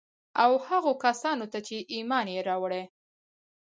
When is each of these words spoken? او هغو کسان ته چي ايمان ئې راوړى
او 0.43 0.51
هغو 0.67 0.91
کسان 1.03 1.37
ته 1.51 1.59
چي 1.67 1.77
ايمان 1.93 2.25
ئې 2.33 2.39
راوړى 2.49 2.83